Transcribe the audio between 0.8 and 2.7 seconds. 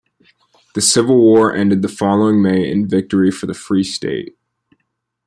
Civil War ended the following May